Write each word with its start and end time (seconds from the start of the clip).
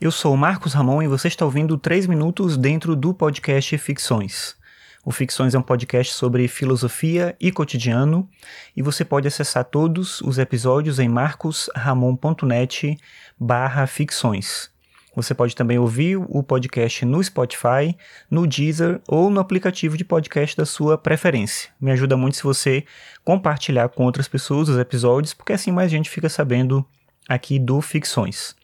Eu 0.00 0.10
sou 0.10 0.32
o 0.32 0.36
Marcos 0.36 0.72
Ramon 0.72 1.02
e 1.02 1.06
você 1.06 1.28
está 1.28 1.44
ouvindo 1.44 1.76
3 1.76 2.06
minutos 2.06 2.56
dentro 2.56 2.96
do 2.96 3.12
podcast 3.12 3.76
Ficções. 3.76 4.56
O 5.04 5.12
Ficções 5.12 5.54
é 5.54 5.58
um 5.58 5.62
podcast 5.62 6.14
sobre 6.14 6.48
filosofia 6.48 7.36
e 7.38 7.52
cotidiano 7.52 8.26
e 8.74 8.80
você 8.80 9.04
pode 9.04 9.28
acessar 9.28 9.62
todos 9.62 10.22
os 10.22 10.38
episódios 10.38 10.98
em 10.98 11.06
marcosramon.net 11.06 12.96
barra 13.38 13.86
ficções. 13.86 14.70
Você 15.14 15.34
pode 15.34 15.54
também 15.54 15.78
ouvir 15.78 16.16
o 16.16 16.42
podcast 16.42 17.04
no 17.04 17.22
Spotify, 17.22 17.94
no 18.30 18.46
Deezer 18.46 19.02
ou 19.06 19.28
no 19.28 19.38
aplicativo 19.38 19.98
de 19.98 20.04
podcast 20.04 20.56
da 20.56 20.64
sua 20.64 20.96
preferência. 20.96 21.68
Me 21.78 21.90
ajuda 21.90 22.16
muito 22.16 22.38
se 22.38 22.42
você 22.42 22.86
compartilhar 23.22 23.90
com 23.90 24.04
outras 24.04 24.28
pessoas 24.28 24.70
os 24.70 24.78
episódios, 24.78 25.34
porque 25.34 25.52
assim 25.52 25.70
mais 25.70 25.90
gente 25.90 26.08
fica 26.08 26.30
sabendo 26.30 26.86
aqui 27.28 27.58
do 27.58 27.82
Ficções. 27.82 28.58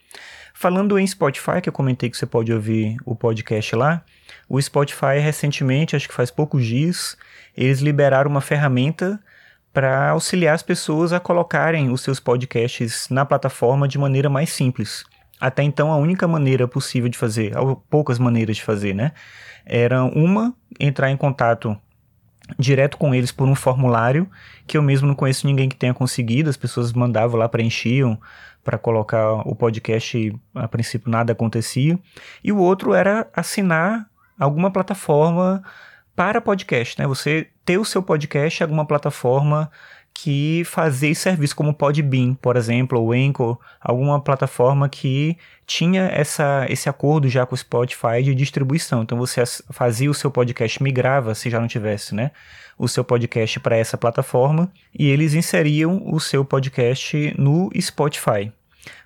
Falando 0.59 0.98
em 0.98 1.07
Spotify, 1.07 1.61
que 1.62 1.68
eu 1.68 1.73
comentei 1.73 2.09
que 2.09 2.16
você 2.16 2.25
pode 2.25 2.50
ouvir 2.50 2.96
o 3.05 3.15
podcast 3.15 3.77
lá, 3.77 4.02
o 4.48 4.59
Spotify 4.59 5.19
recentemente, 5.20 5.95
acho 5.95 6.09
que 6.09 6.15
faz 6.15 6.30
poucos 6.30 6.65
dias, 6.65 7.15
eles 7.55 7.80
liberaram 7.80 8.30
uma 8.30 8.41
ferramenta 8.41 9.20
para 9.70 10.09
auxiliar 10.09 10.55
as 10.55 10.62
pessoas 10.62 11.12
a 11.12 11.20
colocarem 11.20 11.91
os 11.91 12.01
seus 12.01 12.19
podcasts 12.19 13.10
na 13.10 13.27
plataforma 13.27 13.87
de 13.87 13.98
maneira 13.98 14.30
mais 14.30 14.48
simples. 14.48 15.05
Até 15.38 15.62
então, 15.62 15.92
a 15.92 15.98
única 15.98 16.27
maneira 16.27 16.66
possível 16.66 17.10
de 17.10 17.18
fazer, 17.18 17.54
ou 17.54 17.77
poucas 17.77 18.18
maneiras 18.18 18.57
de 18.57 18.62
fazer, 18.62 18.95
né? 18.95 19.12
Era 19.66 20.04
uma, 20.04 20.54
entrar 20.80 21.10
em 21.10 21.18
contato 21.18 21.79
direto 22.59 22.96
com 22.96 23.14
eles 23.14 23.32
por 23.32 23.48
um 23.48 23.55
formulário 23.55 24.28
que 24.66 24.77
eu 24.77 24.82
mesmo 24.82 25.09
não 25.09 25.14
conheço 25.14 25.46
ninguém 25.46 25.68
que 25.68 25.77
tenha 25.77 25.95
conseguido. 25.95 26.50
As 26.50 26.56
pessoas 26.56 26.92
mandavam 26.92 27.38
lá, 27.38 27.48
preenchiam 27.48 28.18
para 28.62 28.78
colocar 28.78 29.32
o 29.46 29.54
podcast, 29.54 30.34
a 30.54 30.66
princípio 30.66 31.10
nada 31.10 31.32
acontecia. 31.32 31.98
E 32.42 32.51
o 32.52 32.59
outro 32.59 32.95
era 32.95 33.28
assinar 33.34 34.09
alguma 34.38 34.70
plataforma 34.70 35.62
para 36.15 36.40
podcast, 36.40 36.98
né? 36.98 37.06
Você 37.06 37.48
ter 37.65 37.79
o 37.79 37.84
seu 37.84 38.02
podcast 38.02 38.60
em 38.60 38.65
alguma 38.65 38.87
plataforma 38.87 39.71
que 40.18 40.64
esse 41.02 41.14
serviço, 41.14 41.54
como 41.54 41.74
Podbean, 41.74 42.34
por 42.34 42.56
exemplo, 42.56 42.98
ou 42.98 43.12
Anchor, 43.12 43.59
alguma 43.80 44.18
plataforma 44.20 44.88
que 44.88 45.36
tinha 45.66 46.04
essa, 46.06 46.66
esse 46.70 46.88
acordo 46.88 47.28
já 47.28 47.45
com 47.45 47.54
o 47.54 47.59
Spotify 47.59 48.22
de 48.24 48.34
distribuição. 48.34 49.02
Então 49.02 49.18
você 49.18 49.42
fazia 49.70 50.10
o 50.10 50.14
seu 50.14 50.30
podcast, 50.30 50.82
migrava, 50.82 51.34
se 51.34 51.50
já 51.50 51.60
não 51.60 51.68
tivesse, 51.68 52.14
né? 52.14 52.30
O 52.78 52.88
seu 52.88 53.04
podcast 53.04 53.60
para 53.60 53.76
essa 53.76 53.98
plataforma 53.98 54.72
e 54.98 55.06
eles 55.06 55.34
inseriam 55.34 56.02
o 56.06 56.18
seu 56.18 56.44
podcast 56.44 57.34
no 57.38 57.70
Spotify. 57.78 58.52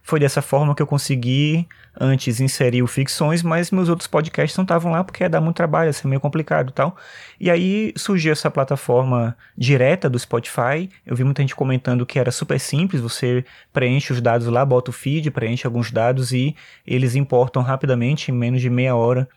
Foi 0.02 0.18
dessa 0.18 0.42
forma 0.42 0.74
que 0.74 0.82
eu 0.82 0.86
consegui 0.86 1.66
antes 1.98 2.40
inserir 2.40 2.82
o 2.82 2.86
Ficções, 2.86 3.42
mas 3.42 3.70
meus 3.70 3.88
outros 3.88 4.06
podcasts 4.06 4.56
não 4.56 4.62
estavam 4.62 4.92
lá 4.92 5.04
porque 5.04 5.22
ia 5.22 5.28
dar 5.28 5.40
muito 5.40 5.56
trabalho, 5.56 5.88
ia 5.88 5.92
ser 5.92 6.08
meio 6.08 6.20
complicado 6.20 6.70
e 6.70 6.72
tal. 6.72 6.96
E 7.38 7.50
aí 7.50 7.92
surgiu 7.96 8.32
essa 8.32 8.50
plataforma 8.50 9.36
direta 9.56 10.08
do 10.08 10.18
Spotify. 10.18 10.88
Eu 11.04 11.16
vi 11.16 11.24
muita 11.24 11.42
gente 11.42 11.54
comentando 11.54 12.06
que 12.06 12.18
era 12.18 12.30
super 12.30 12.58
simples, 12.58 13.00
você 13.00 13.44
preenche 13.72 14.12
os 14.12 14.20
dados 14.20 14.46
lá, 14.46 14.64
bota 14.64 14.90
o 14.90 14.92
feed, 14.92 15.30
preenche 15.30 15.66
alguns 15.66 15.90
dados 15.90 16.32
e 16.32 16.54
eles 16.86 17.14
importam 17.14 17.62
rapidamente, 17.62 18.30
em 18.30 18.34
menos 18.34 18.60
de 18.60 18.70
meia 18.70 18.94
hora 18.94 19.28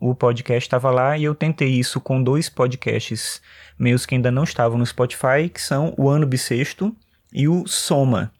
o 0.00 0.14
podcast 0.16 0.66
estava 0.66 0.90
lá 0.90 1.16
e 1.16 1.22
eu 1.22 1.34
tentei 1.34 1.68
isso 1.68 2.00
com 2.00 2.20
dois 2.20 2.48
podcasts 2.48 3.40
meus 3.78 4.04
que 4.04 4.16
ainda 4.16 4.32
não 4.32 4.42
estavam 4.42 4.76
no 4.76 4.84
Spotify, 4.84 5.48
que 5.52 5.60
são 5.60 5.94
o 5.96 6.08
Ano 6.08 6.26
Bissexto 6.26 6.94
e 7.32 7.46
o 7.46 7.66
Soma 7.68 8.32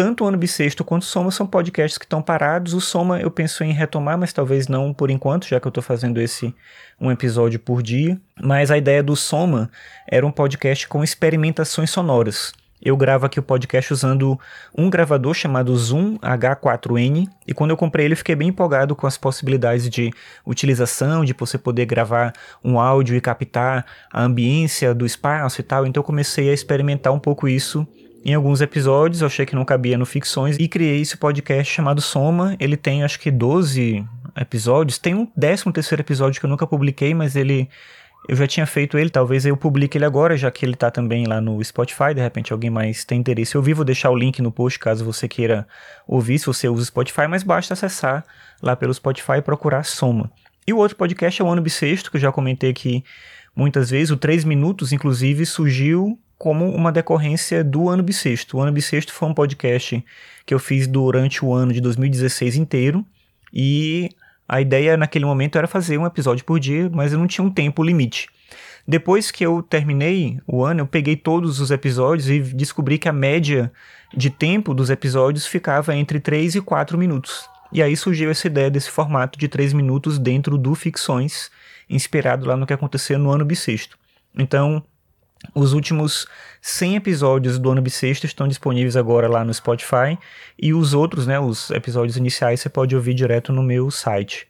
tanto 0.00 0.24
o 0.24 0.26
Ano 0.26 0.38
Bissexto 0.38 0.82
quanto 0.82 1.02
o 1.02 1.04
Soma 1.04 1.30
são 1.30 1.46
podcasts 1.46 1.98
que 1.98 2.06
estão 2.06 2.22
parados. 2.22 2.72
O 2.72 2.80
Soma 2.80 3.20
eu 3.20 3.30
penso 3.30 3.62
em 3.62 3.70
retomar, 3.70 4.16
mas 4.16 4.32
talvez 4.32 4.66
não 4.66 4.94
por 4.94 5.10
enquanto, 5.10 5.46
já 5.46 5.60
que 5.60 5.66
eu 5.66 5.68
estou 5.68 5.82
fazendo 5.82 6.18
esse 6.18 6.54
um 6.98 7.10
episódio 7.10 7.60
por 7.60 7.82
dia. 7.82 8.18
Mas 8.40 8.70
a 8.70 8.78
ideia 8.78 9.02
do 9.02 9.14
Soma 9.14 9.70
era 10.10 10.26
um 10.26 10.32
podcast 10.32 10.88
com 10.88 11.04
experimentações 11.04 11.90
sonoras. 11.90 12.54
Eu 12.82 12.96
gravo 12.96 13.26
aqui 13.26 13.38
o 13.38 13.42
podcast 13.42 13.92
usando 13.92 14.38
um 14.76 14.88
gravador 14.88 15.34
chamado 15.34 15.76
Zoom 15.76 16.16
H4n 16.18 17.28
e 17.46 17.52
quando 17.52 17.70
eu 17.70 17.76
comprei 17.76 18.06
ele 18.06 18.16
fiquei 18.16 18.34
bem 18.34 18.48
empolgado 18.48 18.96
com 18.96 19.06
as 19.06 19.18
possibilidades 19.18 19.88
de 19.88 20.10
utilização, 20.46 21.24
de 21.24 21.34
você 21.34 21.58
poder 21.58 21.84
gravar 21.84 22.32
um 22.64 22.80
áudio 22.80 23.16
e 23.16 23.20
captar 23.20 23.84
a 24.12 24.22
ambiência 24.22 24.94
do 24.94 25.04
espaço 25.04 25.60
e 25.60 25.64
tal. 25.64 25.86
Então 25.86 26.00
eu 26.00 26.04
comecei 26.04 26.48
a 26.48 26.54
experimentar 26.54 27.12
um 27.12 27.18
pouco 27.18 27.46
isso 27.46 27.86
em 28.24 28.34
alguns 28.34 28.60
episódios, 28.60 29.22
eu 29.22 29.26
achei 29.26 29.46
que 29.46 29.54
não 29.54 29.64
cabia 29.64 29.96
no 29.96 30.04
Ficções 30.04 30.56
e 30.58 30.68
criei 30.68 31.00
esse 31.00 31.16
podcast 31.16 31.72
chamado 31.72 32.02
Soma. 32.02 32.54
Ele 32.60 32.76
tem 32.76 33.02
acho 33.02 33.18
que 33.18 33.30
12 33.30 34.04
episódios. 34.36 34.98
Tem 34.98 35.14
um 35.14 35.24
13 35.24 35.72
terceiro 35.72 36.02
episódio 36.02 36.38
que 36.38 36.44
eu 36.44 36.50
nunca 36.50 36.66
publiquei, 36.66 37.14
mas 37.14 37.34
ele 37.34 37.68
eu 38.28 38.36
já 38.36 38.46
tinha 38.46 38.66
feito 38.66 38.98
ele, 38.98 39.10
talvez 39.10 39.46
eu 39.46 39.56
publique 39.56 39.96
ele 39.96 40.04
agora, 40.04 40.36
já 40.36 40.50
que 40.50 40.64
ele 40.64 40.74
tá 40.74 40.90
também 40.90 41.26
lá 41.26 41.40
no 41.40 41.62
Spotify, 41.64 42.14
de 42.14 42.20
repente 42.20 42.52
alguém 42.52 42.70
mais 42.70 43.04
tem 43.04 43.18
interesse 43.18 43.54
Eu 43.54 43.62
vou 43.62 43.84
deixar 43.84 44.10
o 44.10 44.16
link 44.16 44.40
no 44.42 44.52
post 44.52 44.78
caso 44.78 45.04
você 45.04 45.26
queira 45.26 45.66
ouvir, 46.06 46.38
se 46.38 46.46
você 46.46 46.68
usa 46.68 46.82
o 46.82 46.86
Spotify, 46.86 47.26
mas 47.28 47.42
basta 47.42 47.74
acessar 47.74 48.24
lá 48.62 48.76
pelo 48.76 48.92
Spotify 48.92 49.38
e 49.38 49.42
procurar 49.42 49.84
Soma. 49.84 50.30
E 50.66 50.72
o 50.72 50.76
outro 50.76 50.96
podcast 50.96 51.40
é 51.40 51.44
o 51.44 51.48
Ano 51.48 51.62
Bissexto, 51.62 52.10
que 52.10 52.16
eu 52.16 52.20
já 52.20 52.30
comentei 52.30 52.70
aqui 52.70 53.02
muitas 53.56 53.90
vezes, 53.90 54.10
o 54.10 54.16
3 54.16 54.44
Minutos, 54.44 54.92
inclusive, 54.92 55.44
surgiu 55.44 56.18
como 56.38 56.70
uma 56.70 56.90
decorrência 56.90 57.62
do 57.62 57.88
ano 57.88 58.02
bissexto. 58.02 58.56
O 58.56 58.60
ano 58.62 58.72
bissexto 58.72 59.12
foi 59.12 59.28
um 59.28 59.34
podcast 59.34 60.02
que 60.46 60.54
eu 60.54 60.58
fiz 60.58 60.86
durante 60.86 61.44
o 61.44 61.52
ano 61.52 61.70
de 61.70 61.82
2016 61.82 62.56
inteiro 62.56 63.04
e 63.52 64.08
a 64.50 64.60
ideia 64.60 64.96
naquele 64.96 65.24
momento 65.24 65.56
era 65.56 65.68
fazer 65.68 65.96
um 65.96 66.04
episódio 66.04 66.44
por 66.44 66.58
dia, 66.58 66.90
mas 66.92 67.12
eu 67.12 67.18
não 67.20 67.28
tinha 67.28 67.44
um 67.44 67.50
tempo 67.50 67.84
limite. 67.84 68.28
Depois 68.84 69.30
que 69.30 69.46
eu 69.46 69.62
terminei 69.62 70.40
o 70.44 70.64
ano, 70.64 70.80
eu 70.80 70.88
peguei 70.88 71.14
todos 71.14 71.60
os 71.60 71.70
episódios 71.70 72.28
e 72.28 72.40
descobri 72.40 72.98
que 72.98 73.08
a 73.08 73.12
média 73.12 73.72
de 74.12 74.28
tempo 74.28 74.74
dos 74.74 74.90
episódios 74.90 75.46
ficava 75.46 75.94
entre 75.94 76.18
3 76.18 76.56
e 76.56 76.60
4 76.60 76.98
minutos. 76.98 77.48
E 77.72 77.80
aí 77.80 77.96
surgiu 77.96 78.28
essa 78.28 78.48
ideia 78.48 78.68
desse 78.68 78.90
formato 78.90 79.38
de 79.38 79.46
3 79.46 79.72
minutos 79.72 80.18
dentro 80.18 80.58
do 80.58 80.74
Ficções, 80.74 81.48
inspirado 81.88 82.44
lá 82.44 82.56
no 82.56 82.66
que 82.66 82.72
aconteceu 82.72 83.20
no 83.20 83.30
ano 83.30 83.44
bissexto. 83.44 83.96
Então, 84.36 84.82
os 85.54 85.72
últimos 85.72 86.26
100 86.60 86.96
episódios 86.96 87.58
do 87.58 87.70
ano 87.70 87.82
bissexto 87.82 88.26
estão 88.26 88.46
disponíveis 88.46 88.96
agora 88.96 89.28
lá 89.28 89.44
no 89.44 89.52
Spotify 89.52 90.18
e 90.60 90.72
os 90.74 90.94
outros, 90.94 91.26
né, 91.26 91.40
os 91.40 91.70
episódios 91.70 92.16
iniciais 92.16 92.60
você 92.60 92.68
pode 92.68 92.94
ouvir 92.94 93.14
direto 93.14 93.52
no 93.52 93.62
meu 93.62 93.90
site. 93.90 94.46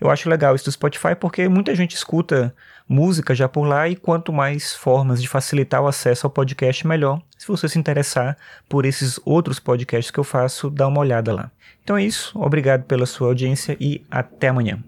Eu 0.00 0.10
acho 0.10 0.28
legal 0.28 0.54
isso 0.54 0.64
do 0.64 0.72
Spotify 0.72 1.14
porque 1.18 1.48
muita 1.48 1.74
gente 1.74 1.94
escuta 1.94 2.54
música 2.88 3.34
já 3.34 3.48
por 3.48 3.64
lá 3.64 3.88
e 3.88 3.96
quanto 3.96 4.32
mais 4.32 4.72
formas 4.72 5.20
de 5.20 5.28
facilitar 5.28 5.82
o 5.82 5.86
acesso 5.86 6.26
ao 6.26 6.30
podcast, 6.30 6.86
melhor. 6.86 7.20
Se 7.36 7.46
você 7.46 7.68
se 7.68 7.78
interessar 7.78 8.36
por 8.68 8.86
esses 8.86 9.20
outros 9.24 9.58
podcasts 9.58 10.10
que 10.10 10.18
eu 10.18 10.24
faço, 10.24 10.70
dá 10.70 10.86
uma 10.86 11.00
olhada 11.00 11.32
lá. 11.32 11.50
Então 11.84 11.96
é 11.96 12.04
isso, 12.04 12.32
obrigado 12.38 12.84
pela 12.84 13.06
sua 13.06 13.28
audiência 13.28 13.76
e 13.78 14.02
até 14.10 14.48
amanhã. 14.48 14.82